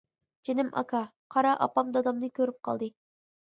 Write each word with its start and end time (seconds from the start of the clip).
جېنىم 0.47 0.71
ئاكا، 0.81 1.01
قارا 1.35 1.51
ئاپام 1.67 1.93
دادامنى 1.99 2.31
كۆرۈپ 2.41 2.59
قالدى. 2.71 2.91